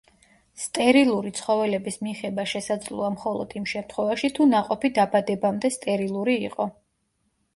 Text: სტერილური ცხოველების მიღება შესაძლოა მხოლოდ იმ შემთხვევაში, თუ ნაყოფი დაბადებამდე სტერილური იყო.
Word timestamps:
სტერილური 0.61 1.31
ცხოველების 1.39 1.99
მიღება 2.05 2.45
შესაძლოა 2.53 3.11
მხოლოდ 3.17 3.53
იმ 3.61 3.67
შემთხვევაში, 3.73 4.31
თუ 4.39 4.49
ნაყოფი 4.55 4.93
დაბადებამდე 4.97 5.71
სტერილური 5.77 6.39
იყო. 6.49 6.67